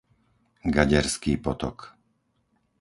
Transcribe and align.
Gaderský 0.75 1.33
potok 1.45 1.77